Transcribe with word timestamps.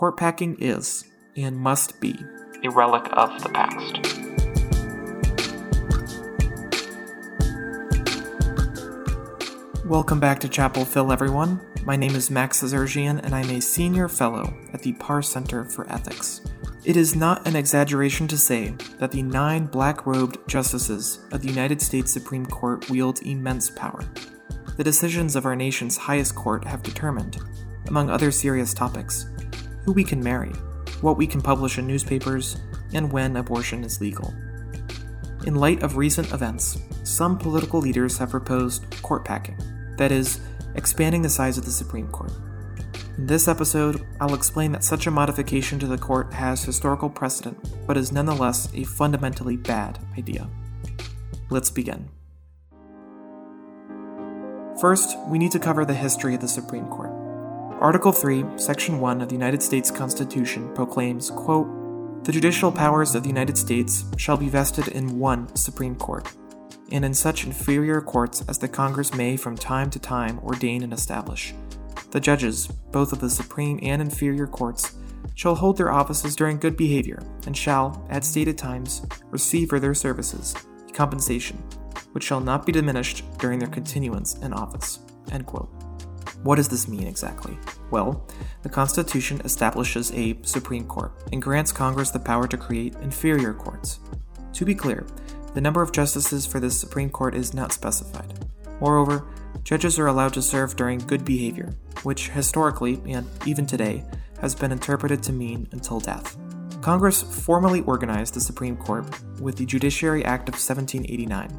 court 0.00 0.16
packing 0.16 0.56
is, 0.60 1.04
and 1.36 1.54
must 1.54 2.00
be, 2.00 2.18
a 2.64 2.70
relic 2.70 3.06
of 3.12 3.42
the 3.42 3.50
past. 3.50 3.98
Welcome 9.84 10.18
back 10.18 10.40
to 10.40 10.48
Chapel 10.48 10.86
Phil, 10.86 11.12
everyone. 11.12 11.60
My 11.84 11.96
name 11.96 12.14
is 12.14 12.30
Max 12.30 12.62
Azergian, 12.62 13.22
and 13.22 13.34
I'm 13.34 13.50
a 13.50 13.60
senior 13.60 14.08
fellow 14.08 14.56
at 14.72 14.80
the 14.80 14.94
Parr 14.94 15.20
Center 15.20 15.66
for 15.66 15.86
Ethics. 15.92 16.40
It 16.86 16.96
is 16.96 17.14
not 17.14 17.46
an 17.46 17.54
exaggeration 17.54 18.26
to 18.28 18.38
say 18.38 18.74
that 18.98 19.12
the 19.12 19.22
nine 19.22 19.66
black 19.66 20.06
robed 20.06 20.38
justices 20.48 21.18
of 21.30 21.42
the 21.42 21.48
United 21.48 21.82
States 21.82 22.10
Supreme 22.10 22.46
Court 22.46 22.88
wield 22.88 23.20
immense 23.20 23.68
power. 23.68 24.02
The 24.78 24.84
decisions 24.84 25.36
of 25.36 25.44
our 25.44 25.56
nation's 25.56 25.98
highest 25.98 26.34
court 26.34 26.64
have 26.64 26.82
determined, 26.82 27.36
among 27.88 28.08
other 28.08 28.30
serious 28.30 28.72
topics, 28.72 29.26
who 29.84 29.92
we 29.92 30.04
can 30.04 30.22
marry, 30.22 30.52
what 31.00 31.16
we 31.16 31.26
can 31.26 31.40
publish 31.40 31.78
in 31.78 31.86
newspapers, 31.86 32.58
and 32.94 33.10
when 33.12 33.36
abortion 33.36 33.84
is 33.84 34.00
legal. 34.00 34.34
In 35.46 35.54
light 35.54 35.82
of 35.82 35.96
recent 35.96 36.32
events, 36.32 36.78
some 37.04 37.38
political 37.38 37.80
leaders 37.80 38.18
have 38.18 38.30
proposed 38.30 38.84
court 39.02 39.24
packing 39.24 39.56
that 40.00 40.10
is, 40.10 40.40
expanding 40.76 41.20
the 41.20 41.28
size 41.28 41.58
of 41.58 41.66
the 41.66 41.70
Supreme 41.70 42.08
Court. 42.08 42.32
In 43.18 43.26
this 43.26 43.48
episode, 43.48 44.06
I'll 44.18 44.34
explain 44.34 44.72
that 44.72 44.82
such 44.82 45.06
a 45.06 45.10
modification 45.10 45.78
to 45.78 45.86
the 45.86 45.98
court 45.98 46.32
has 46.32 46.64
historical 46.64 47.10
precedent, 47.10 47.58
but 47.86 47.98
is 47.98 48.10
nonetheless 48.10 48.72
a 48.74 48.84
fundamentally 48.84 49.58
bad 49.58 49.98
idea. 50.16 50.48
Let's 51.50 51.70
begin. 51.70 52.08
First, 54.80 55.18
we 55.28 55.38
need 55.38 55.52
to 55.52 55.58
cover 55.58 55.84
the 55.84 55.92
history 55.92 56.34
of 56.34 56.40
the 56.40 56.48
Supreme 56.48 56.88
Court. 56.88 57.09
Article 57.80 58.12
3, 58.12 58.44
Section 58.56 59.00
1 59.00 59.22
of 59.22 59.30
the 59.30 59.34
United 59.34 59.62
States 59.62 59.90
Constitution 59.90 60.70
proclaims, 60.74 61.30
quote, 61.30 61.66
The 62.24 62.32
judicial 62.32 62.70
powers 62.70 63.14
of 63.14 63.22
the 63.22 63.30
United 63.30 63.56
States 63.56 64.04
shall 64.18 64.36
be 64.36 64.50
vested 64.50 64.88
in 64.88 65.18
one 65.18 65.56
Supreme 65.56 65.94
Court, 65.94 66.30
and 66.92 67.06
in 67.06 67.14
such 67.14 67.46
inferior 67.46 68.02
courts 68.02 68.44
as 68.50 68.58
the 68.58 68.68
Congress 68.68 69.14
may 69.14 69.34
from 69.34 69.56
time 69.56 69.88
to 69.92 69.98
time 69.98 70.40
ordain 70.40 70.82
and 70.82 70.92
establish. 70.92 71.54
The 72.10 72.20
judges, 72.20 72.66
both 72.66 73.14
of 73.14 73.20
the 73.20 73.30
supreme 73.30 73.78
and 73.82 74.02
inferior 74.02 74.46
courts, 74.46 74.94
shall 75.34 75.54
hold 75.54 75.78
their 75.78 75.90
offices 75.90 76.36
during 76.36 76.58
good 76.58 76.76
behavior, 76.76 77.22
and 77.46 77.56
shall, 77.56 78.06
at 78.10 78.26
stated 78.26 78.58
times, 78.58 79.06
receive 79.30 79.70
for 79.70 79.80
their 79.80 79.94
services 79.94 80.54
compensation, 80.92 81.56
which 82.12 82.24
shall 82.24 82.40
not 82.40 82.66
be 82.66 82.72
diminished 82.72 83.24
during 83.38 83.58
their 83.58 83.68
continuance 83.68 84.34
in 84.40 84.52
office. 84.52 84.98
What 86.42 86.56
does 86.56 86.68
this 86.68 86.88
mean 86.88 87.06
exactly? 87.06 87.58
Well, 87.90 88.26
the 88.62 88.68
Constitution 88.68 89.40
establishes 89.44 90.12
a 90.12 90.38
Supreme 90.42 90.86
Court 90.86 91.12
and 91.32 91.42
grants 91.42 91.72
Congress 91.72 92.10
the 92.10 92.18
power 92.18 92.46
to 92.46 92.56
create 92.56 92.94
inferior 93.02 93.52
courts. 93.52 94.00
To 94.54 94.64
be 94.64 94.74
clear, 94.74 95.06
the 95.54 95.60
number 95.60 95.82
of 95.82 95.92
justices 95.92 96.46
for 96.46 96.60
the 96.60 96.70
Supreme 96.70 97.10
Court 97.10 97.34
is 97.34 97.54
not 97.54 97.72
specified. 97.72 98.32
Moreover, 98.80 99.26
judges 99.64 99.98
are 99.98 100.06
allowed 100.06 100.34
to 100.34 100.42
serve 100.42 100.76
during 100.76 100.98
good 100.98 101.24
behavior, 101.24 101.74
which 102.02 102.28
historically, 102.28 103.02
and 103.06 103.28
even 103.46 103.66
today, 103.66 104.04
has 104.40 104.54
been 104.54 104.72
interpreted 104.72 105.22
to 105.24 105.32
mean 105.32 105.68
until 105.72 106.00
death. 106.00 106.36
Congress 106.80 107.22
formally 107.22 107.82
organized 107.82 108.34
the 108.34 108.40
Supreme 108.40 108.76
Court 108.76 109.04
with 109.40 109.56
the 109.56 109.66
Judiciary 109.66 110.24
Act 110.24 110.48
of 110.48 110.54
1789. 110.54 111.50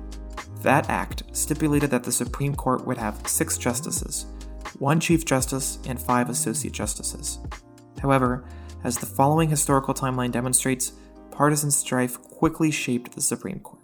That 0.61 0.89
act 0.89 1.23
stipulated 1.31 1.91
that 1.91 2.03
the 2.03 2.11
Supreme 2.11 2.55
Court 2.55 2.85
would 2.87 2.97
have 2.97 3.27
six 3.27 3.57
justices, 3.57 4.25
one 4.81 4.99
Chief 4.99 5.23
Justice, 5.23 5.77
and 5.85 6.01
five 6.01 6.27
Associate 6.27 6.73
Justices. 6.73 7.37
However, 8.01 8.43
as 8.83 8.97
the 8.97 9.05
following 9.05 9.47
historical 9.47 9.93
timeline 9.93 10.31
demonstrates, 10.31 10.93
partisan 11.29 11.69
strife 11.69 12.19
quickly 12.19 12.71
shaped 12.71 13.13
the 13.13 13.21
Supreme 13.21 13.59
Court. 13.59 13.83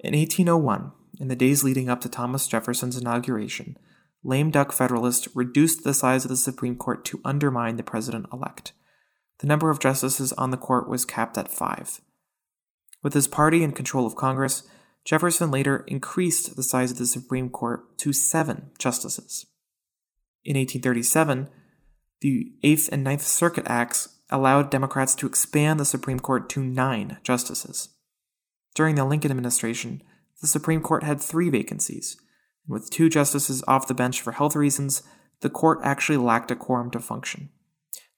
In 0.00 0.14
1801, 0.14 0.92
in 1.18 1.28
the 1.28 1.36
days 1.36 1.64
leading 1.64 1.88
up 1.88 2.02
to 2.02 2.10
Thomas 2.10 2.46
Jefferson's 2.46 2.98
inauguration, 2.98 3.78
lame 4.22 4.50
duck 4.50 4.70
Federalists 4.70 5.34
reduced 5.34 5.82
the 5.82 5.94
size 5.94 6.26
of 6.26 6.28
the 6.28 6.36
Supreme 6.36 6.76
Court 6.76 7.06
to 7.06 7.22
undermine 7.24 7.76
the 7.76 7.82
president 7.82 8.26
elect. 8.30 8.72
The 9.38 9.46
number 9.46 9.70
of 9.70 9.80
justices 9.80 10.34
on 10.34 10.50
the 10.50 10.58
court 10.58 10.90
was 10.90 11.06
capped 11.06 11.38
at 11.38 11.48
five. 11.48 12.02
With 13.02 13.14
his 13.14 13.28
party 13.28 13.62
in 13.62 13.72
control 13.72 14.06
of 14.06 14.14
Congress, 14.14 14.64
Jefferson 15.06 15.50
later 15.50 15.84
increased 15.88 16.54
the 16.54 16.62
size 16.62 16.90
of 16.90 16.98
the 16.98 17.06
Supreme 17.06 17.48
Court 17.48 17.96
to 17.96 18.12
seven 18.12 18.72
justices. 18.78 19.46
In 20.44 20.56
1837, 20.56 21.48
the 22.20 22.52
Eighth 22.62 22.88
and 22.90 23.04
Ninth 23.04 23.22
Circuit 23.22 23.64
Acts 23.66 24.20
allowed 24.30 24.70
Democrats 24.70 25.14
to 25.16 25.26
expand 25.26 25.78
the 25.78 25.84
Supreme 25.84 26.18
Court 26.18 26.48
to 26.50 26.64
nine 26.64 27.18
justices. 27.22 27.90
During 28.74 28.94
the 28.94 29.04
Lincoln 29.04 29.30
administration, 29.30 30.02
the 30.40 30.46
Supreme 30.46 30.80
Court 30.80 31.04
had 31.04 31.20
three 31.20 31.50
vacancies. 31.50 32.16
With 32.66 32.90
two 32.90 33.08
justices 33.08 33.62
off 33.68 33.86
the 33.86 33.94
bench 33.94 34.20
for 34.20 34.32
health 34.32 34.56
reasons, 34.56 35.02
the 35.40 35.50
court 35.50 35.80
actually 35.82 36.18
lacked 36.18 36.50
a 36.50 36.56
quorum 36.56 36.90
to 36.92 37.00
function. 37.00 37.50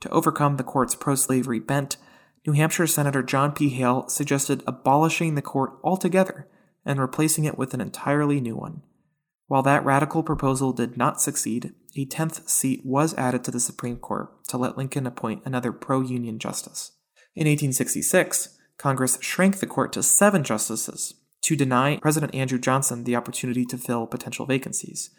To 0.01 0.11
overcome 0.11 0.57
the 0.57 0.65
court's 0.65 0.95
pro 0.95 1.15
slavery 1.15 1.59
bent, 1.59 1.97
New 2.47 2.53
Hampshire 2.53 2.87
Senator 2.87 3.23
John 3.23 3.53
P. 3.53 3.71
Hale 3.71 4.09
suggested 4.09 4.63
abolishing 4.67 5.35
the 5.35 5.43
court 5.43 5.79
altogether 5.83 6.47
and 6.85 7.01
replacing 7.01 7.45
it 7.45 7.59
with 7.59 7.75
an 7.75 7.81
entirely 7.81 8.41
new 8.41 8.55
one. 8.57 8.83
While 9.47 9.63
that 9.63 9.85
radical 9.85 10.23
proposal 10.23 10.73
did 10.73 10.97
not 10.97 11.21
succeed, 11.21 11.75
a 11.97 12.07
10th 12.07 12.49
seat 12.49 12.81
was 12.85 13.15
added 13.15 13.45
to 13.45 13.51
the 13.51 13.61
Supreme 13.61 13.99
Court 13.99 14.31
to 14.49 14.57
let 14.57 14.79
Lincoln 14.79 15.07
appoint 15.07 15.43
another 15.45 15.71
pro 15.71 16.01
union 16.01 16.39
justice. 16.39 16.93
In 17.37 17.47
1866, 17.47 18.57
Congress 18.79 19.19
shrank 19.21 19.59
the 19.59 19.67
court 19.67 19.93
to 19.93 20.03
seven 20.03 20.45
justices 20.45 21.15
to 21.43 21.57
deny 21.57 21.99
President 21.99 22.35
Andrew 22.35 22.59
Johnson 22.59 23.05
the 23.05 23.17
opportunity 23.17 23.65
to 23.67 23.79
fill 23.79 24.07
potential 24.07 24.47
vacancies. 24.47 25.11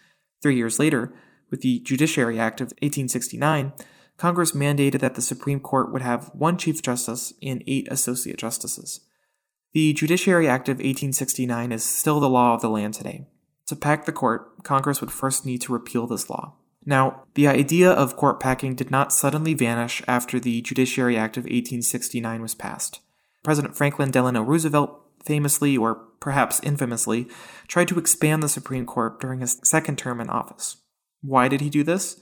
Three 0.41 0.55
years 0.55 0.79
later, 0.79 1.13
with 1.51 1.61
the 1.61 1.79
Judiciary 1.81 2.39
Act 2.39 2.61
of 2.61 2.67
1869, 2.81 3.73
Congress 4.17 4.53
mandated 4.53 4.99
that 5.01 5.15
the 5.15 5.21
Supreme 5.21 5.59
Court 5.59 5.91
would 5.91 6.01
have 6.01 6.31
one 6.33 6.57
Chief 6.57 6.81
Justice 6.81 7.33
and 7.43 7.63
eight 7.67 7.87
Associate 7.91 8.37
Justices. 8.37 9.01
The 9.73 9.93
Judiciary 9.93 10.47
Act 10.47 10.69
of 10.69 10.77
1869 10.77 11.71
is 11.71 11.83
still 11.83 12.19
the 12.19 12.29
law 12.29 12.55
of 12.55 12.61
the 12.61 12.69
land 12.69 12.93
today. 12.93 13.27
To 13.67 13.75
pack 13.75 14.05
the 14.05 14.11
court, 14.11 14.63
Congress 14.63 15.01
would 15.01 15.11
first 15.11 15.45
need 15.45 15.61
to 15.61 15.73
repeal 15.73 16.07
this 16.07 16.29
law. 16.29 16.53
Now, 16.85 17.23
the 17.33 17.47
idea 17.47 17.91
of 17.91 18.15
court 18.15 18.39
packing 18.39 18.75
did 18.75 18.91
not 18.91 19.11
suddenly 19.11 19.55
vanish 19.55 20.03
after 20.07 20.39
the 20.39 20.61
Judiciary 20.61 21.17
Act 21.17 21.35
of 21.37 21.45
1869 21.45 22.41
was 22.41 22.53
passed. 22.53 22.99
President 23.43 23.75
Franklin 23.75 24.11
Delano 24.11 24.43
Roosevelt 24.43 25.01
famously, 25.25 25.75
or 25.75 25.95
perhaps 26.19 26.59
infamously, 26.61 27.27
tried 27.67 27.87
to 27.87 27.99
expand 27.99 28.43
the 28.43 28.49
Supreme 28.49 28.85
Court 28.85 29.19
during 29.19 29.39
his 29.39 29.59
second 29.63 29.97
term 29.97 30.21
in 30.21 30.29
office. 30.29 30.77
Why 31.21 31.47
did 31.47 31.61
he 31.61 31.69
do 31.69 31.83
this? 31.83 32.19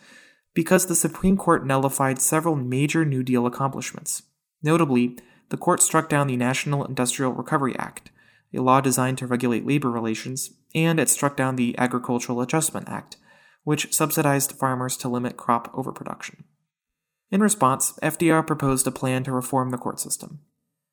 Because 0.54 0.86
the 0.86 0.96
Supreme 0.96 1.36
Court 1.36 1.66
nullified 1.66 2.22
several 2.22 2.56
major 2.56 3.04
New 3.04 3.24
Deal 3.24 3.46
accomplishments. 3.46 4.24
Notably, 4.62 5.18
the 5.50 5.58
court 5.58 5.82
struck 5.82 6.08
down 6.08 6.28
the 6.28 6.38
National 6.38 6.86
Industrial 6.86 7.34
Recovery 7.34 7.76
Act, 7.78 8.12
a 8.54 8.62
law 8.62 8.80
designed 8.80 9.18
to 9.18 9.28
regulate 9.28 9.66
labor 9.66 9.92
relations, 9.92 10.52
and 10.76 11.00
it 11.00 11.10
struck 11.10 11.38
down 11.38 11.56
the 11.56 11.78
Agricultural 11.78 12.42
Adjustment 12.42 12.90
Act, 12.90 13.18
which 13.64 13.94
subsidized 13.94 14.54
farmers 14.54 14.98
to 14.98 15.10
limit 15.10 15.38
crop 15.38 15.72
overproduction. 15.74 16.44
In 17.32 17.42
response, 17.42 17.94
FDR 18.04 18.46
proposed 18.46 18.86
a 18.86 18.92
plan 18.92 19.24
to 19.24 19.32
reform 19.32 19.72
the 19.72 19.78
court 19.78 20.00
system. 20.00 20.42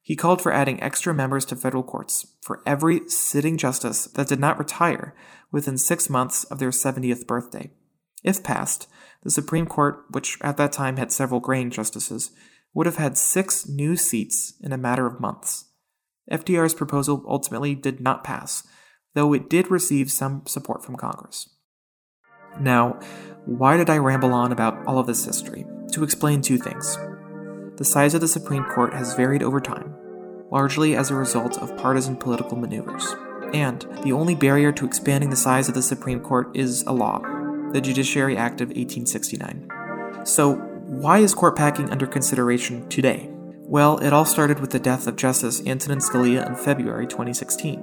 He 0.02 0.16
called 0.16 0.40
for 0.40 0.52
adding 0.52 0.82
extra 0.82 1.12
members 1.12 1.44
to 1.46 1.56
federal 1.56 1.82
courts 1.82 2.26
for 2.42 2.62
every 2.64 3.08
sitting 3.08 3.58
justice 3.58 4.06
that 4.06 4.28
did 4.28 4.40
not 4.40 4.58
retire 4.58 5.14
within 5.52 5.76
six 5.76 6.08
months 6.08 6.44
of 6.44 6.58
their 6.58 6.70
70th 6.70 7.26
birthday. 7.26 7.70
If 8.24 8.42
passed, 8.42 8.88
the 9.22 9.30
Supreme 9.30 9.66
Court, 9.66 10.04
which 10.10 10.38
at 10.40 10.56
that 10.56 10.72
time 10.72 10.96
had 10.96 11.12
several 11.12 11.40
graying 11.40 11.70
justices, 11.70 12.30
would 12.72 12.86
have 12.86 12.96
had 12.96 13.18
six 13.18 13.68
new 13.68 13.96
seats 13.96 14.54
in 14.62 14.72
a 14.72 14.78
matter 14.78 15.06
of 15.06 15.20
months. 15.20 15.66
FDR's 16.30 16.74
proposal 16.74 17.24
ultimately 17.28 17.74
did 17.74 18.00
not 18.00 18.24
pass, 18.24 18.62
though 19.14 19.32
it 19.32 19.50
did 19.50 19.70
receive 19.70 20.10
some 20.10 20.42
support 20.46 20.84
from 20.84 20.96
Congress. 20.96 21.48
Now, 22.58 22.98
why 23.46 23.76
did 23.76 23.90
I 23.90 23.98
ramble 23.98 24.32
on 24.32 24.52
about 24.52 24.84
all 24.86 24.98
of 24.98 25.06
this 25.06 25.24
history? 25.24 25.64
To 25.92 26.04
explain 26.04 26.40
two 26.40 26.58
things 26.58 26.96
the 27.76 27.84
size 27.84 28.12
of 28.14 28.20
the 28.20 28.28
Supreme 28.28 28.64
Court 28.64 28.92
has 28.92 29.14
varied 29.14 29.42
over 29.42 29.60
time, 29.60 29.94
largely 30.50 30.94
as 30.94 31.10
a 31.10 31.14
result 31.14 31.56
of 31.58 31.76
partisan 31.78 32.16
political 32.16 32.58
maneuvers. 32.58 33.16
And 33.54 33.86
the 34.02 34.12
only 34.12 34.34
barrier 34.34 34.70
to 34.72 34.84
expanding 34.84 35.30
the 35.30 35.36
size 35.36 35.68
of 35.68 35.74
the 35.74 35.82
Supreme 35.82 36.20
Court 36.20 36.54
is 36.54 36.82
a 36.82 36.92
law, 36.92 37.20
the 37.72 37.80
Judiciary 37.80 38.36
Act 38.36 38.60
of 38.60 38.68
1869. 38.68 39.68
So, 40.24 40.56
why 40.56 41.18
is 41.18 41.34
court 41.34 41.56
packing 41.56 41.90
under 41.90 42.06
consideration 42.06 42.88
today? 42.88 43.30
Well, 43.60 43.98
it 43.98 44.12
all 44.12 44.24
started 44.24 44.60
with 44.60 44.70
the 44.70 44.78
death 44.78 45.06
of 45.06 45.16
Justice 45.16 45.64
Antonin 45.66 46.00
Scalia 46.00 46.46
in 46.46 46.56
February 46.56 47.06
2016. 47.06 47.82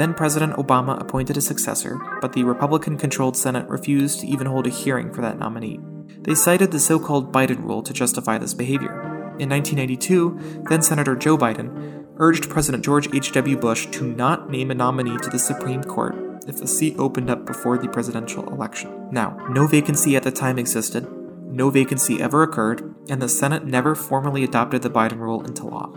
Then 0.00 0.14
President 0.14 0.54
Obama 0.54 0.98
appointed 0.98 1.36
a 1.36 1.42
successor, 1.42 2.00
but 2.22 2.32
the 2.32 2.44
Republican 2.44 2.96
controlled 2.96 3.36
Senate 3.36 3.68
refused 3.68 4.20
to 4.20 4.26
even 4.26 4.46
hold 4.46 4.66
a 4.66 4.70
hearing 4.70 5.12
for 5.12 5.20
that 5.20 5.38
nominee. 5.38 5.78
They 6.22 6.34
cited 6.34 6.70
the 6.70 6.80
so 6.80 6.98
called 6.98 7.30
Biden 7.30 7.62
rule 7.62 7.82
to 7.82 7.92
justify 7.92 8.38
this 8.38 8.54
behavior. 8.54 8.92
In 9.38 9.50
1992, 9.50 10.64
then 10.70 10.80
Senator 10.80 11.14
Joe 11.14 11.36
Biden 11.36 12.06
urged 12.16 12.48
President 12.48 12.82
George 12.82 13.14
H.W. 13.14 13.58
Bush 13.58 13.88
to 13.88 14.06
not 14.06 14.48
name 14.48 14.70
a 14.70 14.74
nominee 14.74 15.18
to 15.18 15.28
the 15.28 15.38
Supreme 15.38 15.84
Court 15.84 16.16
if 16.48 16.62
a 16.62 16.66
seat 16.66 16.96
opened 16.98 17.28
up 17.28 17.44
before 17.44 17.76
the 17.76 17.88
presidential 17.88 18.50
election. 18.50 19.08
Now, 19.12 19.36
no 19.50 19.66
vacancy 19.66 20.16
at 20.16 20.22
the 20.22 20.32
time 20.32 20.58
existed, 20.58 21.06
no 21.44 21.68
vacancy 21.68 22.22
ever 22.22 22.42
occurred, 22.42 22.94
and 23.10 23.20
the 23.20 23.28
Senate 23.28 23.66
never 23.66 23.94
formally 23.94 24.44
adopted 24.44 24.80
the 24.80 24.88
Biden 24.88 25.18
rule 25.18 25.44
into 25.44 25.66
law. 25.66 25.92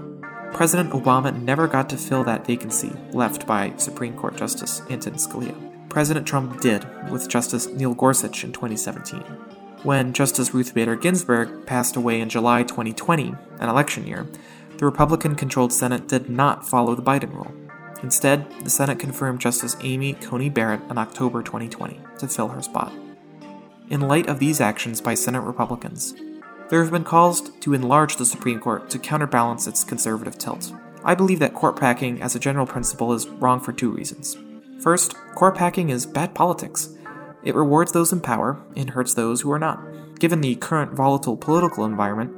President 0.54 0.92
Obama 0.92 1.36
never 1.42 1.68
got 1.68 1.90
to 1.90 1.98
fill 1.98 2.24
that 2.24 2.46
vacancy 2.46 2.92
left 3.12 3.48
by 3.48 3.74
Supreme 3.78 4.16
Court 4.16 4.38
Justice 4.38 4.82
Antonin 4.90 5.18
Scalia. 5.18 5.90
President 5.90 6.28
Trump 6.28 6.62
did 6.62 6.86
with 7.10 7.28
Justice 7.28 7.68
Neil 7.68 7.96
Gorsuch 7.96 8.44
in 8.44 8.54
2017. 8.54 9.20
When 9.82 10.14
Justice 10.14 10.54
Ruth 10.54 10.76
Bader 10.76 10.96
Ginsburg 10.96 11.66
passed 11.66 11.96
away 11.96 12.22
in 12.22 12.30
July 12.30 12.62
2020, 12.62 13.34
an 13.60 13.70
election 13.70 14.06
year, 14.06 14.28
the 14.78 14.86
Republican 14.86 15.34
controlled 15.36 15.74
Senate 15.74 16.08
did 16.08 16.30
not 16.30 16.68
follow 16.68 16.94
the 16.94 17.02
Biden 17.02 17.34
rule. 17.34 17.52
Instead, 18.04 18.46
the 18.64 18.70
Senate 18.70 19.00
confirmed 19.00 19.42
Justice 19.42 19.76
Amy 19.82 20.14
Coney 20.14 20.50
Barrett 20.50 20.82
in 20.90 21.00
October 21.00 21.42
2020 21.42 22.00
to 22.20 22.28
fill 22.28 22.50
her 22.50 22.62
spot. 22.62 22.94
In 23.90 24.02
light 24.02 24.28
of 24.28 24.38
these 24.38 24.62
actions 24.62 25.02
by 25.02 25.16
Senate 25.16 25.42
Republicans, 25.42 26.14
there 26.74 26.82
have 26.82 26.92
been 26.92 27.04
calls 27.04 27.52
to 27.60 27.76
enlarge 27.76 28.16
the 28.16 28.26
Supreme 28.26 28.60
Court 28.60 28.90
to 28.90 28.98
counterbalance 28.98 29.68
its 29.68 29.84
conservative 29.84 30.40
tilt. 30.40 30.74
I 31.06 31.14
believe 31.14 31.38
that 31.38 31.54
court 31.54 31.80
packing, 31.80 32.20
as 32.20 32.36
a 32.36 32.40
general 32.40 32.66
principle, 32.66 33.14
is 33.14 33.28
wrong 33.28 33.60
for 33.60 33.72
two 33.72 33.92
reasons. 33.92 34.36
First, 34.82 35.14
court 35.36 35.56
packing 35.56 35.92
is 35.92 36.08
bad 36.08 36.34
politics. 36.34 36.90
It 37.44 37.54
rewards 37.54 37.92
those 37.92 38.12
in 38.12 38.22
power 38.22 38.60
and 38.76 38.90
hurts 38.90 39.14
those 39.14 39.42
who 39.42 39.52
are 39.52 39.60
not. 39.60 39.84
Given 40.18 40.42
the 40.42 40.56
current 40.56 40.94
volatile 40.94 41.38
political 41.38 41.86
environment, 41.86 42.34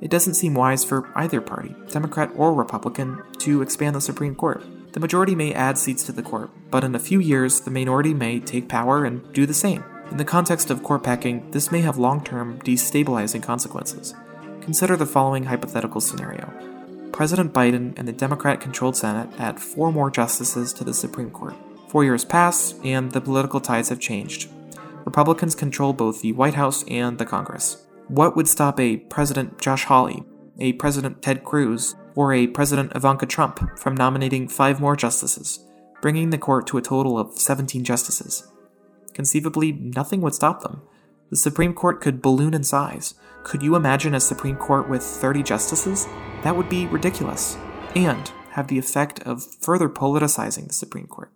it 0.00 0.08
doesn't 0.08 0.34
seem 0.34 0.54
wise 0.54 0.84
for 0.84 1.10
either 1.16 1.40
party, 1.40 1.74
Democrat 1.88 2.30
or 2.36 2.54
Republican, 2.54 3.20
to 3.38 3.60
expand 3.60 3.96
the 3.96 4.00
Supreme 4.00 4.36
Court. 4.36 4.62
The 4.92 5.00
majority 5.00 5.34
may 5.34 5.52
add 5.52 5.78
seats 5.78 6.04
to 6.04 6.12
the 6.12 6.22
court, 6.22 6.52
but 6.70 6.84
in 6.84 6.94
a 6.94 7.00
few 7.00 7.18
years, 7.18 7.62
the 7.62 7.72
minority 7.72 8.14
may 8.14 8.38
take 8.38 8.68
power 8.68 9.04
and 9.04 9.32
do 9.32 9.46
the 9.46 9.52
same. 9.52 9.82
In 10.10 10.16
the 10.16 10.24
context 10.24 10.70
of 10.70 10.82
court 10.82 11.04
packing, 11.04 11.48
this 11.52 11.70
may 11.70 11.82
have 11.82 11.96
long 11.96 12.24
term 12.24 12.58
destabilizing 12.62 13.44
consequences. 13.44 14.12
Consider 14.60 14.96
the 14.96 15.06
following 15.06 15.44
hypothetical 15.44 16.00
scenario 16.00 16.52
President 17.12 17.52
Biden 17.52 17.96
and 17.96 18.08
the 18.08 18.12
Democrat 18.12 18.60
controlled 18.60 18.96
Senate 18.96 19.28
add 19.38 19.60
four 19.60 19.92
more 19.92 20.10
justices 20.10 20.72
to 20.72 20.82
the 20.82 20.94
Supreme 20.94 21.30
Court. 21.30 21.54
Four 21.88 22.02
years 22.02 22.24
pass, 22.24 22.74
and 22.82 23.12
the 23.12 23.20
political 23.20 23.60
tides 23.60 23.88
have 23.88 24.00
changed. 24.00 24.48
Republicans 25.04 25.54
control 25.54 25.92
both 25.92 26.22
the 26.22 26.32
White 26.32 26.54
House 26.54 26.84
and 26.88 27.18
the 27.18 27.26
Congress. 27.26 27.86
What 28.08 28.34
would 28.34 28.48
stop 28.48 28.80
a 28.80 28.96
President 28.96 29.60
Josh 29.60 29.84
Hawley, 29.84 30.24
a 30.58 30.72
President 30.74 31.22
Ted 31.22 31.44
Cruz, 31.44 31.94
or 32.16 32.32
a 32.32 32.48
President 32.48 32.92
Ivanka 32.96 33.26
Trump 33.26 33.78
from 33.78 33.94
nominating 33.94 34.48
five 34.48 34.80
more 34.80 34.96
justices, 34.96 35.60
bringing 36.02 36.30
the 36.30 36.38
court 36.38 36.66
to 36.68 36.78
a 36.78 36.82
total 36.82 37.16
of 37.16 37.38
17 37.38 37.84
justices? 37.84 38.50
Conceivably, 39.20 39.72
nothing 39.72 40.22
would 40.22 40.32
stop 40.32 40.62
them. 40.62 40.80
The 41.28 41.36
Supreme 41.36 41.74
Court 41.74 42.00
could 42.00 42.22
balloon 42.22 42.54
in 42.54 42.64
size. 42.64 43.12
Could 43.44 43.62
you 43.62 43.76
imagine 43.76 44.14
a 44.14 44.18
Supreme 44.18 44.56
Court 44.56 44.88
with 44.88 45.02
30 45.02 45.42
justices? 45.42 46.06
That 46.42 46.56
would 46.56 46.70
be 46.70 46.86
ridiculous, 46.86 47.58
and 47.94 48.32
have 48.52 48.68
the 48.68 48.78
effect 48.78 49.20
of 49.24 49.44
further 49.60 49.90
politicizing 49.90 50.68
the 50.68 50.72
Supreme 50.72 51.06
Court. 51.06 51.30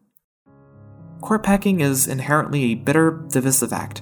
Court 1.20 1.42
packing 1.42 1.80
is 1.80 2.06
inherently 2.06 2.72
a 2.72 2.74
bitter, 2.76 3.22
divisive 3.28 3.74
act. 3.74 4.00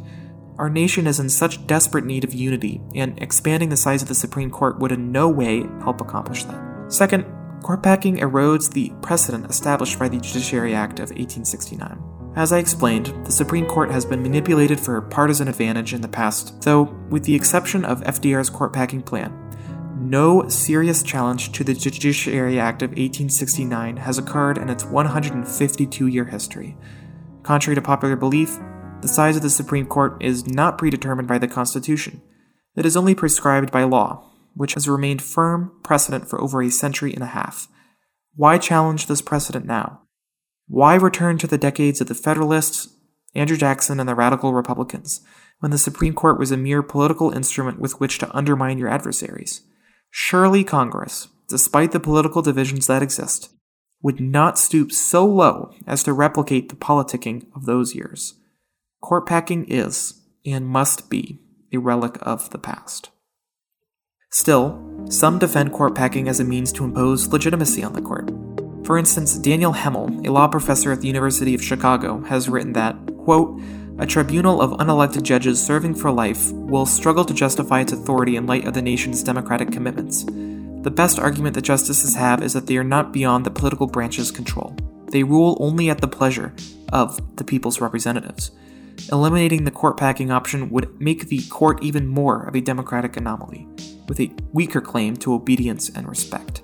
Our 0.59 0.71
nation 0.71 1.09
is 1.09 1.19
in 1.19 1.29
such 1.29 1.67
desperate 1.67 2.07
need 2.07 2.23
of 2.23 2.33
unity, 2.33 2.81
and 2.95 3.21
expanding 3.21 3.71
the 3.71 3.77
size 3.77 4.01
of 4.01 4.07
the 4.07 4.15
Supreme 4.15 4.53
Court 4.53 4.79
would 4.79 4.93
in 4.93 5.11
no 5.11 5.29
way 5.29 5.67
help 5.81 6.01
accomplish 6.01 6.45
that. 6.45 6.85
Second, 6.87 7.27
court 7.65 7.83
packing 7.83 8.19
erodes 8.19 8.73
the 8.73 8.93
precedent 9.03 9.51
established 9.51 9.99
by 9.99 10.09
the 10.09 10.21
Judiciary 10.21 10.73
Act 10.73 11.01
of 11.01 11.11
1869. 11.11 12.12
As 12.35 12.51
I 12.51 12.59
explained, 12.59 13.13
the 13.27 13.33
Supreme 13.33 13.67
Court 13.67 13.91
has 13.91 14.07
been 14.07 14.23
manipulated 14.23 14.81
for 14.81 15.01
partisan 15.03 15.49
advantage 15.49 15.93
in 15.93 16.01
the 16.01 16.09
past, 16.09 16.63
though, 16.63 16.85
with 17.11 17.25
the 17.25 17.35
exception 17.35 17.85
of 17.85 18.01
FDR's 18.03 18.49
court 18.49 18.73
packing 18.73 19.03
plan, 19.03 19.39
no 19.99 20.49
serious 20.49 21.03
challenge 21.03 21.53
to 21.53 21.63
the 21.63 21.75
Judiciary 21.75 22.59
Act 22.59 22.83
of 22.83 22.91
1869 22.91 23.99
has 23.99 24.19
occurred 24.19 24.59
in 24.59 24.69
its 24.69 24.85
152 24.85 26.07
year 26.07 26.25
history. 26.25 26.77
Contrary 27.43 27.75
to 27.75 27.83
popular 27.83 28.17
belief, 28.17 28.59
the 29.01 29.09
size 29.09 29.37
of 29.37 29.43
the 29.43 29.51
Supreme 29.51 29.87
Court 29.87 30.17
is 30.21 30.47
not 30.47 30.79
predetermined 30.79 31.29
by 31.29 31.39
the 31.39 31.49
Constitution. 31.49 32.23
It 32.77 32.87
is 32.87 32.97
only 32.97 33.15
prescribed 33.15 33.71
by 33.71 33.85
law, 33.85 34.31
which 34.55 34.75
has 34.75 34.89
remained 34.89 35.23
firm 35.23 35.73
precedent 35.83 36.29
for 36.29 36.41
over 36.41 36.63
a 36.63 36.71
century 36.71 37.13
and 37.13 37.23
a 37.23 37.27
half. 37.27 37.69
Why 38.35 38.59
challenge 38.59 39.07
this 39.07 39.23
precedent 39.23 39.67
now? 39.67 40.02
Why 40.73 40.95
return 40.95 41.37
to 41.37 41.47
the 41.47 41.59
decades 41.59 42.01
of 42.01 42.09
the 42.09 42.15
Federalists, 42.15 42.89
Andrew 43.35 43.59
Jackson, 43.59 44.01
and 44.01 44.09
the 44.09 44.15
Radical 44.15 44.55
Republicans, 44.55 45.21
when 45.59 45.71
the 45.71 45.77
Supreme 45.77 46.15
Court 46.15 46.39
was 46.39 46.51
a 46.51 46.57
mere 46.57 46.83
political 46.83 47.31
instrument 47.31 47.79
with 47.79 48.01
which 48.01 48.17
to 48.21 48.35
undermine 48.35 48.79
your 48.79 48.89
adversaries? 48.89 49.61
Surely 50.09 50.65
Congress, 50.65 51.29
despite 51.47 51.93
the 51.93 52.01
political 52.01 52.41
divisions 52.41 52.87
that 52.87 53.03
exist, 53.03 53.51
would 54.01 54.19
not 54.19 54.59
stoop 54.59 54.93
so 54.93 55.27
low 55.27 55.75
as 55.87 56.03
to 56.05 56.15
replicate 56.15 56.71
the 56.71 56.75
politicking 56.75 57.45
of 57.55 57.67
those 57.67 57.95
years. 57.95 58.41
Court 59.03 59.27
packing 59.27 59.67
is, 59.67 60.23
and 60.47 60.67
must 60.67 61.11
be, 61.11 61.39
a 61.71 61.77
relic 61.77 62.17
of 62.23 62.49
the 62.49 62.59
past. 62.59 63.11
Still, 64.31 64.83
some 65.11 65.39
defend 65.39 65.73
court 65.75 65.95
packing 65.95 66.29
as 66.29 66.41
a 66.41 66.45
means 66.45 66.73
to 66.73 66.85
impose 66.85 67.29
legitimacy 67.29 67.85
on 67.85 67.93
the 67.93 68.01
court. 68.01 68.31
For 68.85 68.99
instance, 68.99 69.39
Daniel 69.39 69.73
Hemel, 69.73 70.27
a 70.27 70.33
law 70.33 70.49
professor 70.49 70.91
at 70.91 71.01
the 71.01 71.07
University 71.07 71.55
of 71.55 71.63
Chicago, 71.63 72.21
has 72.23 72.49
written 72.49 72.73
that, 72.73 72.97
quote, 73.19 73.61
a 73.99 74.07
tribunal 74.07 74.61
of 74.61 74.73
unelected 74.73 75.23
judges 75.23 75.65
serving 75.65 75.95
for 75.95 76.11
life 76.11 76.51
will 76.53 76.87
struggle 76.87 77.25
to 77.25 77.35
justify 77.35 77.83
its 77.83 77.93
authority 77.93 78.35
in 78.37 78.47
light 78.47 78.67
of 78.67 78.75
the 78.75 78.83
nation's 78.83 79.23
democratic 79.23 79.71
commitments. 79.71 80.25
The 80.25 80.91
best 80.91 81.21
argument 81.21 81.55
that 81.55 81.63
justices 81.63 82.17
have 82.17 82.43
is 82.43 82.55
that 82.55 82.67
they 82.67 82.77
are 82.77 82.83
not 82.83 83.13
beyond 83.13 83.47
the 83.47 83.51
political 83.51 83.87
branch's 83.87 84.33
control. 84.33 84.75
They 85.11 85.23
rule 85.23 85.57
only 85.61 85.89
at 85.89 86.01
the 86.01 86.09
pleasure 86.09 86.53
of 86.93 87.37
the 87.37 87.45
people's 87.45 87.81
representatives. 87.81 88.51
Eliminating 89.13 89.65
the 89.65 89.71
court 89.71 89.97
packing 89.97 90.33
option 90.33 90.71
would 90.71 91.01
make 91.01 91.29
the 91.29 91.43
court 91.49 91.83
even 91.83 92.09
more 92.09 92.43
of 92.43 92.57
a 92.57 92.61
democratic 92.61 93.17
anomaly, 93.17 93.69
with 94.09 94.19
a 94.19 94.33
weaker 94.53 94.81
claim 94.81 95.17
to 95.19 95.35
obedience 95.35 95.89
and 95.91 96.09
respect. 96.09 96.63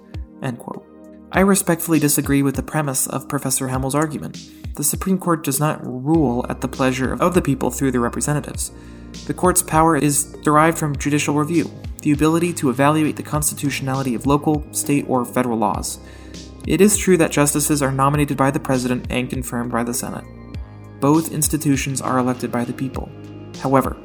I 1.30 1.40
respectfully 1.40 1.98
disagree 1.98 2.42
with 2.42 2.56
the 2.56 2.62
premise 2.62 3.06
of 3.06 3.28
Professor 3.28 3.68
Hemel's 3.68 3.94
argument. 3.94 4.50
The 4.76 4.84
Supreme 4.84 5.18
Court 5.18 5.44
does 5.44 5.60
not 5.60 5.84
rule 5.84 6.46
at 6.48 6.62
the 6.62 6.68
pleasure 6.68 7.20
of 7.20 7.34
the 7.34 7.42
people 7.42 7.70
through 7.70 7.90
their 7.90 8.00
representatives. 8.00 8.72
The 9.26 9.34
court's 9.34 9.62
power 9.62 9.94
is 9.94 10.32
derived 10.42 10.78
from 10.78 10.96
judicial 10.96 11.34
review, 11.34 11.70
the 12.00 12.12
ability 12.12 12.54
to 12.54 12.70
evaluate 12.70 13.16
the 13.16 13.22
constitutionality 13.22 14.14
of 14.14 14.24
local, 14.24 14.64
state, 14.72 15.04
or 15.06 15.26
federal 15.26 15.58
laws. 15.58 15.98
It 16.66 16.80
is 16.80 16.96
true 16.96 17.18
that 17.18 17.30
justices 17.30 17.82
are 17.82 17.92
nominated 17.92 18.38
by 18.38 18.50
the 18.50 18.60
President 18.60 19.06
and 19.10 19.28
confirmed 19.28 19.70
by 19.70 19.84
the 19.84 19.92
Senate. 19.92 20.24
Both 20.98 21.32
institutions 21.32 22.00
are 22.00 22.18
elected 22.18 22.50
by 22.50 22.64
the 22.64 22.72
people. 22.72 23.10
However, 23.60 23.98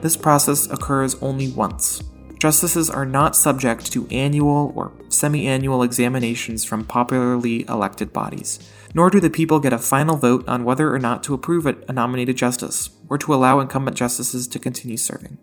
this 0.00 0.16
process 0.16 0.68
occurs 0.70 1.14
only 1.22 1.52
once. 1.52 2.02
Justices 2.44 2.90
are 2.90 3.06
not 3.06 3.34
subject 3.34 3.90
to 3.92 4.06
annual 4.08 4.70
or 4.76 4.92
semi 5.08 5.46
annual 5.46 5.82
examinations 5.82 6.62
from 6.62 6.84
popularly 6.84 7.64
elected 7.70 8.12
bodies, 8.12 8.58
nor 8.92 9.08
do 9.08 9.18
the 9.18 9.30
people 9.30 9.60
get 9.60 9.72
a 9.72 9.78
final 9.78 10.18
vote 10.18 10.46
on 10.46 10.62
whether 10.62 10.94
or 10.94 10.98
not 10.98 11.22
to 11.22 11.32
approve 11.32 11.64
a 11.64 11.90
nominated 11.90 12.36
justice 12.36 12.90
or 13.08 13.16
to 13.16 13.32
allow 13.32 13.60
incumbent 13.60 13.96
justices 13.96 14.46
to 14.46 14.58
continue 14.58 14.98
serving 14.98 15.38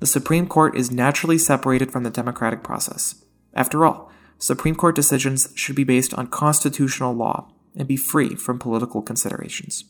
the 0.00 0.06
Supreme 0.06 0.48
Court 0.48 0.76
is 0.76 0.90
naturally 0.90 1.38
separated 1.38 1.92
from 1.92 2.02
the 2.02 2.10
democratic 2.10 2.64
process. 2.64 3.24
After 3.54 3.86
all, 3.86 4.10
Supreme 4.36 4.74
Court 4.74 4.96
decisions 4.96 5.52
should 5.54 5.76
be 5.76 5.84
based 5.84 6.12
on 6.14 6.26
constitutional 6.26 7.14
law 7.14 7.52
and 7.76 7.86
be 7.86 7.96
free 7.96 8.34
from 8.34 8.58
political 8.58 9.00
considerations. 9.00 9.84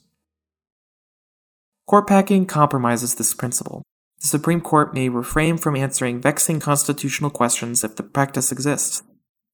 Court 1.87 2.07
packing 2.07 2.45
compromises 2.45 3.15
this 3.15 3.33
principle. 3.33 3.83
The 4.21 4.29
Supreme 4.29 4.61
Court 4.61 4.95
may 4.95 5.09
refrain 5.09 5.59
from 5.59 5.77
answering 5.77 6.21
vexing 6.21 6.61
constitutional 6.61 7.31
questions 7.31 7.85
if 7.85 7.97
the 7.97 8.03
practice 8.03 8.51
exists. 8.51 9.03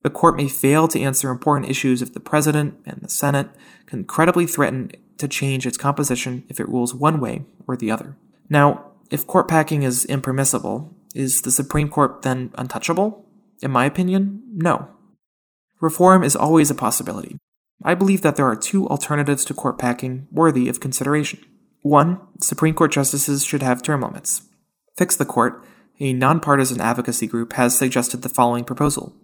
The 0.02 0.10
court 0.10 0.36
may 0.36 0.48
fail 0.48 0.88
to 0.88 1.00
answer 1.00 1.30
important 1.30 1.70
issues 1.70 2.02
if 2.02 2.12
the 2.12 2.20
President 2.20 2.74
and 2.86 3.00
the 3.02 3.08
Senate 3.08 3.50
can 3.86 4.04
credibly 4.04 4.46
threaten 4.46 4.90
to 5.18 5.28
change 5.28 5.66
its 5.66 5.76
composition 5.76 6.44
if 6.48 6.58
it 6.58 6.68
rules 6.68 6.94
one 6.94 7.20
way 7.20 7.44
or 7.66 7.76
the 7.76 7.90
other. 7.90 8.16
Now, 8.48 8.92
if 9.10 9.26
court 9.26 9.46
packing 9.46 9.82
is 9.82 10.04
impermissible, 10.06 10.94
is 11.14 11.42
the 11.42 11.52
Supreme 11.52 11.88
Court 11.88 12.22
then 12.22 12.50
untouchable? 12.56 13.24
In 13.60 13.70
my 13.70 13.84
opinion, 13.84 14.42
no. 14.52 14.88
Reform 15.80 16.24
is 16.24 16.34
always 16.34 16.70
a 16.70 16.74
possibility. 16.74 17.36
I 17.84 17.94
believe 17.94 18.22
that 18.22 18.36
there 18.36 18.46
are 18.46 18.56
two 18.56 18.88
alternatives 18.88 19.44
to 19.46 19.54
court 19.54 19.78
packing 19.78 20.26
worthy 20.30 20.68
of 20.68 20.80
consideration. 20.80 21.40
One, 21.82 22.20
Supreme 22.40 22.74
Court 22.74 22.92
justices 22.92 23.44
should 23.44 23.62
have 23.62 23.82
term 23.82 24.02
limits. 24.02 24.42
Fix 24.96 25.16
the 25.16 25.24
Court, 25.24 25.64
a 26.00 26.12
nonpartisan 26.12 26.80
advocacy 26.80 27.26
group, 27.26 27.54
has 27.54 27.76
suggested 27.76 28.22
the 28.22 28.28
following 28.28 28.64
proposal. 28.64 29.16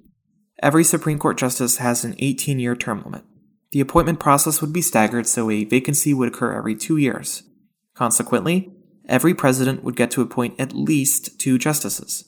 Every 0.63 0.83
Supreme 0.83 1.19
Court 1.19 1.37
justice 1.37 1.77
has 1.77 2.05
an 2.05 2.15
18 2.19 2.59
year 2.59 2.75
term 2.75 3.03
limit. 3.05 3.25
The 3.73 3.81
appointment 3.81 4.19
process 4.19 4.61
would 4.61 4.73
be 4.73 4.81
staggered 4.81 5.27
so 5.27 5.51
a 5.51 5.65
vacancy 5.65 6.15
would 6.15 6.29
occur 6.29 6.53
every 6.53 6.75
two 6.75 6.97
years. 6.97 7.43
Consequently, 7.95 8.73
every 9.09 9.35
president 9.35 9.85
would 9.85 9.97
get 9.97 10.11
to 10.13 10.23
appoint 10.23 10.59
at 10.59 10.73
least 10.73 11.39
two 11.39 11.59
justices. 11.59 12.25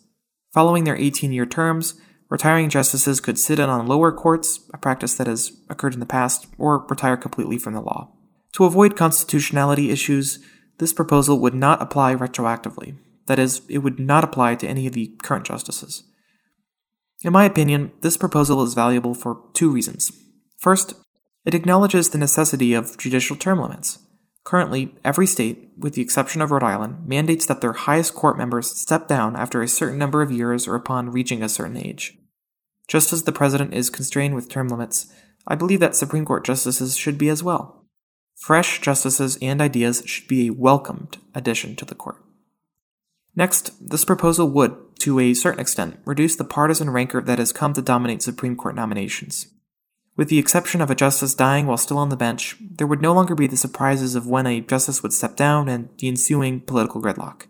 Following 0.53 0.85
their 0.85 0.97
18 0.97 1.33
year 1.33 1.47
terms, 1.47 1.95
retiring 2.29 2.69
justices 2.69 3.21
could 3.21 3.39
sit 3.39 3.59
in 3.59 3.71
on 3.71 3.87
lower 3.87 4.13
courts, 4.13 4.61
a 4.75 4.79
practice 4.79 5.15
that 5.15 5.27
has 5.27 5.53
occurred 5.69 5.95
in 5.95 6.01
the 6.01 6.07
past, 6.07 6.47
or 6.59 6.87
retire 6.89 7.17
completely 7.17 7.57
from 7.59 7.73
the 7.73 7.81
law. 7.81 8.13
To 8.53 8.65
avoid 8.65 8.97
constitutionality 8.97 9.91
issues, 9.91 10.39
this 10.79 10.93
proposal 10.93 11.39
would 11.39 11.55
not 11.55 11.81
apply 11.81 12.15
retroactively. 12.15 12.97
That 13.31 13.39
is, 13.39 13.63
it 13.69 13.79
would 13.79 14.01
not 14.01 14.25
apply 14.25 14.57
to 14.57 14.67
any 14.67 14.89
of 14.89 14.93
the 14.93 15.15
current 15.23 15.47
justices. 15.47 16.03
In 17.23 17.33
my 17.33 17.45
opinion, 17.45 17.93
this 18.01 18.17
proposal 18.17 18.61
is 18.65 18.75
valuable 18.75 19.15
for 19.15 19.45
two 19.53 19.71
reasons. 19.71 20.11
First, 20.59 20.95
it 21.45 21.55
acknowledges 21.55 22.11
the 22.11 22.19
necessity 22.19 22.75
of 22.75 22.99
judicial 22.99 23.37
term 23.37 23.61
limits. 23.61 24.01
Currently, 24.43 24.97
every 25.05 25.29
state, 25.29 25.69
with 25.79 25.95
the 25.95 26.03
exception 26.03 26.43
of 26.43 26.51
Rhode 26.51 26.65
Island, 26.65 27.07
mandates 27.07 27.47
that 27.47 27.61
their 27.61 27.73
highest 27.73 28.17
court 28.17 28.37
members 28.37 28.75
step 28.75 29.07
down 29.07 29.37
after 29.37 29.63
a 29.63 29.69
certain 29.69 29.97
number 29.97 30.23
of 30.23 30.33
years 30.33 30.67
or 30.67 30.75
upon 30.75 31.13
reaching 31.13 31.41
a 31.41 31.49
certain 31.49 31.77
age. 31.77 32.19
Just 32.89 33.13
as 33.13 33.23
the 33.23 33.31
president 33.31 33.75
is 33.75 33.91
constrained 33.91 34.35
with 34.35 34.49
term 34.49 34.67
limits, 34.67 35.07
I 35.47 35.55
believe 35.55 35.79
that 35.79 35.95
Supreme 35.95 36.25
Court 36.25 36.45
justices 36.45 36.97
should 36.97 37.17
be 37.17 37.29
as 37.29 37.45
well. 37.45 37.87
Fresh 38.39 38.81
justices 38.81 39.39
and 39.41 39.63
ideas 39.63 40.03
should 40.05 40.27
be 40.27 40.49
a 40.49 40.53
welcomed 40.53 41.19
addition 41.33 41.77
to 41.77 41.85
the 41.85 41.95
court. 41.95 42.25
Next, 43.37 43.73
this 43.81 44.05
proposal 44.05 44.49
would, 44.49 44.77
to 45.01 45.21
a 45.21 45.35
certain 45.35 45.61
extent, 45.61 45.99
reduce 46.05 46.37
the 46.37 46.45
partisan 46.45 46.91
rancor 46.91 47.21
that 47.21 47.39
has 47.39 47.53
come 47.53 47.73
to 47.75 47.83
dominate 47.83 48.23
Supreme 48.23 48.57
Court 48.57 48.75
nominations. 48.75 49.47
With 50.17 50.29
the 50.29 50.39
exception 50.39 50.81
of 50.81 50.91
a 50.91 50.95
justice 50.95 51.35
dying 51.35 51.67
while 51.67 51.79
still 51.79 51.97
on 51.97 52.11
the 52.11 52.17
bench, 52.17 52.57
there 52.61 52.87
would 52.87 53.01
no 53.01 53.15
longer 53.15 53.35
be 53.35 53.47
the 53.47 53.57
surprises 53.57 54.15
of 54.15 54.27
when 54.27 54.47
a 54.47 54.61
justice 54.61 55.03
would 55.03 55.13
step 55.13 55.37
down 55.37 55.69
and 55.69 55.89
the 55.99 56.09
ensuing 56.09 56.61
political 56.61 57.01
gridlock. 57.01 57.47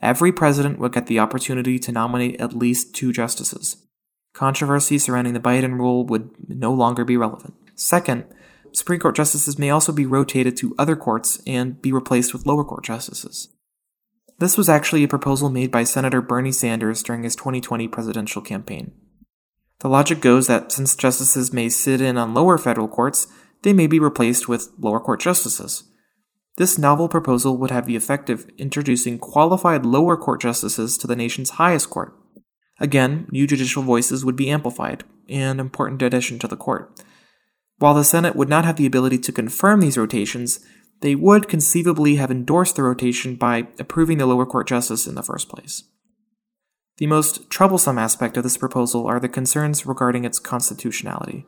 Every 0.00 0.32
president 0.32 0.78
would 0.78 0.92
get 0.92 1.06
the 1.06 1.18
opportunity 1.18 1.78
to 1.78 1.92
nominate 1.92 2.40
at 2.40 2.54
least 2.54 2.94
two 2.94 3.12
justices. 3.12 3.78
Controversy 4.34 4.98
surrounding 4.98 5.32
the 5.32 5.40
Biden 5.40 5.78
rule 5.78 6.04
would 6.04 6.30
no 6.48 6.72
longer 6.72 7.04
be 7.04 7.16
relevant. 7.16 7.54
Second, 7.74 8.26
Supreme 8.72 9.00
Court 9.00 9.16
justices 9.16 9.58
may 9.58 9.70
also 9.70 9.92
be 9.92 10.06
rotated 10.06 10.56
to 10.58 10.74
other 10.78 10.96
courts 10.96 11.40
and 11.46 11.80
be 11.80 11.92
replaced 11.92 12.32
with 12.32 12.46
lower 12.46 12.64
court 12.64 12.84
justices. 12.84 13.48
This 14.38 14.58
was 14.58 14.68
actually 14.68 15.04
a 15.04 15.08
proposal 15.08 15.48
made 15.48 15.70
by 15.70 15.84
Senator 15.84 16.20
Bernie 16.20 16.52
Sanders 16.52 17.02
during 17.02 17.22
his 17.22 17.36
2020 17.36 17.86
presidential 17.88 18.42
campaign. 18.42 18.92
The 19.80 19.88
logic 19.88 20.20
goes 20.20 20.46
that 20.46 20.72
since 20.72 20.96
justices 20.96 21.52
may 21.52 21.68
sit 21.68 22.00
in 22.00 22.16
on 22.16 22.34
lower 22.34 22.58
federal 22.58 22.88
courts, 22.88 23.26
they 23.62 23.72
may 23.72 23.86
be 23.86 23.98
replaced 23.98 24.48
with 24.48 24.70
lower 24.78 25.00
court 25.00 25.20
justices. 25.20 25.84
This 26.56 26.78
novel 26.78 27.08
proposal 27.08 27.56
would 27.58 27.70
have 27.70 27.86
the 27.86 27.96
effect 27.96 28.30
of 28.30 28.48
introducing 28.58 29.18
qualified 29.18 29.84
lower 29.84 30.16
court 30.16 30.40
justices 30.40 30.96
to 30.98 31.06
the 31.06 31.16
nation's 31.16 31.50
highest 31.50 31.90
court. 31.90 32.16
Again, 32.80 33.26
new 33.30 33.46
judicial 33.46 33.82
voices 33.82 34.24
would 34.24 34.36
be 34.36 34.50
amplified, 34.50 35.04
an 35.28 35.60
important 35.60 36.02
addition 36.02 36.38
to 36.40 36.48
the 36.48 36.56
court. 36.56 37.00
While 37.78 37.94
the 37.94 38.04
Senate 38.04 38.36
would 38.36 38.48
not 38.48 38.64
have 38.64 38.76
the 38.76 38.86
ability 38.86 39.18
to 39.18 39.32
confirm 39.32 39.80
these 39.80 39.98
rotations, 39.98 40.60
they 41.04 41.14
would 41.14 41.48
conceivably 41.48 42.16
have 42.16 42.30
endorsed 42.30 42.76
the 42.76 42.82
rotation 42.82 43.36
by 43.36 43.68
approving 43.78 44.16
the 44.16 44.24
lower 44.24 44.46
court 44.46 44.66
justice 44.66 45.06
in 45.06 45.14
the 45.14 45.22
first 45.22 45.50
place. 45.50 45.84
The 46.96 47.06
most 47.06 47.50
troublesome 47.50 47.98
aspect 47.98 48.38
of 48.38 48.42
this 48.42 48.56
proposal 48.56 49.06
are 49.06 49.20
the 49.20 49.28
concerns 49.28 49.84
regarding 49.84 50.24
its 50.24 50.38
constitutionality. 50.38 51.44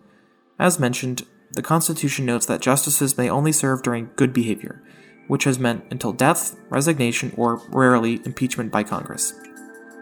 As 0.58 0.78
mentioned, 0.78 1.24
the 1.52 1.62
Constitution 1.62 2.26
notes 2.26 2.44
that 2.46 2.60
justices 2.60 3.16
may 3.16 3.30
only 3.30 3.50
serve 3.50 3.82
during 3.82 4.10
good 4.16 4.34
behavior, 4.34 4.82
which 5.26 5.44
has 5.44 5.58
meant 5.58 5.84
until 5.90 6.12
death, 6.12 6.54
resignation, 6.68 7.32
or 7.38 7.62
rarely 7.70 8.20
impeachment 8.26 8.70
by 8.70 8.82
Congress. 8.82 9.32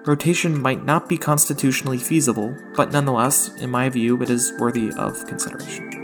Rotation 0.05 0.61
might 0.61 0.85
not 0.85 1.09
be 1.09 1.17
constitutionally 1.17 1.99
feasible, 1.99 2.57
but 2.75 2.91
nonetheless, 2.91 3.55
in 3.61 3.71
my 3.71 3.89
view, 3.89 4.21
it 4.21 4.31
is 4.31 4.53
worthy 4.59 4.91
of 4.95 5.25
consideration. 5.27 6.04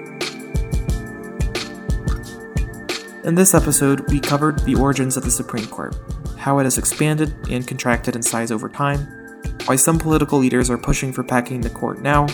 In 3.31 3.37
this 3.37 3.55
episode, 3.55 4.11
we 4.11 4.19
covered 4.19 4.59
the 4.65 4.75
origins 4.75 5.17
of 5.17 5.23
the 5.23 5.31
Supreme 5.31 5.69
Court, 5.69 5.95
how 6.37 6.59
it 6.59 6.65
has 6.65 6.79
expanded 6.79 7.33
and 7.49 7.65
contracted 7.65 8.17
in 8.17 8.25
size 8.25 8.51
over 8.51 8.69
time, 8.69 9.07
why 9.67 9.77
some 9.77 10.01
political 10.01 10.41
leaders 10.41 10.69
are 10.69 10.77
pushing 10.77 11.13
for 11.13 11.23
packing 11.23 11.61
the 11.61 11.71
court 11.71 12.03
now, 12.03 12.27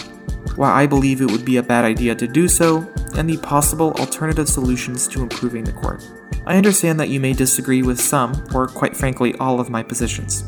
why 0.54 0.72
I 0.72 0.86
believe 0.86 1.20
it 1.20 1.30
would 1.30 1.44
be 1.44 1.58
a 1.58 1.62
bad 1.62 1.84
idea 1.84 2.14
to 2.14 2.26
do 2.26 2.48
so, 2.48 2.90
and 3.14 3.28
the 3.28 3.36
possible 3.36 3.92
alternative 3.98 4.48
solutions 4.48 5.06
to 5.08 5.20
improving 5.20 5.64
the 5.64 5.72
court. 5.74 6.02
I 6.46 6.56
understand 6.56 6.98
that 6.98 7.10
you 7.10 7.20
may 7.20 7.34
disagree 7.34 7.82
with 7.82 8.00
some, 8.00 8.32
or 8.54 8.66
quite 8.66 8.96
frankly, 8.96 9.34
all 9.34 9.60
of 9.60 9.68
my 9.68 9.82
positions. 9.82 10.44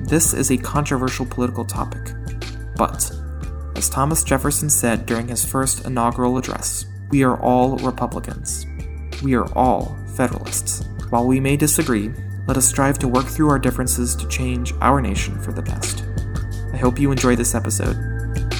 This 0.00 0.34
is 0.34 0.50
a 0.50 0.58
controversial 0.58 1.26
political 1.26 1.64
topic. 1.64 2.12
But, 2.74 3.08
as 3.76 3.88
Thomas 3.88 4.24
Jefferson 4.24 4.68
said 4.68 5.06
during 5.06 5.28
his 5.28 5.44
first 5.44 5.86
inaugural 5.86 6.38
address, 6.38 6.86
we 7.10 7.22
are 7.22 7.40
all 7.40 7.76
Republicans. 7.76 8.66
We 9.22 9.34
are 9.34 9.46
all 9.56 9.96
Federalists. 10.16 10.84
While 11.10 11.26
we 11.26 11.38
may 11.38 11.56
disagree, 11.56 12.12
let 12.48 12.56
us 12.56 12.66
strive 12.66 12.98
to 12.98 13.08
work 13.08 13.26
through 13.26 13.50
our 13.50 13.58
differences 13.58 14.16
to 14.16 14.26
change 14.28 14.74
our 14.80 15.00
nation 15.00 15.40
for 15.40 15.52
the 15.52 15.62
best. 15.62 16.04
I 16.72 16.76
hope 16.76 16.98
you 16.98 17.12
enjoyed 17.12 17.38
this 17.38 17.54
episode. 17.54 17.96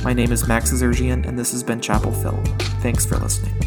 My 0.04 0.12
name 0.12 0.30
is 0.30 0.46
Max 0.46 0.72
Azergian, 0.72 1.26
and 1.26 1.36
this 1.36 1.50
has 1.50 1.64
been 1.64 1.80
Chapel 1.80 2.12
Phil. 2.12 2.40
Thanks 2.80 3.04
for 3.04 3.16
listening. 3.16 3.61